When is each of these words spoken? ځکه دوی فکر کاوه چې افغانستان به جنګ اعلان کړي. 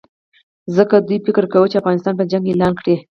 ځکه 0.75 0.95
دوی 1.07 1.17
فکر 1.25 1.43
کاوه 1.51 1.67
چې 1.71 1.79
افغانستان 1.81 2.13
به 2.17 2.29
جنګ 2.31 2.45
اعلان 2.47 2.73
کړي. 2.81 2.95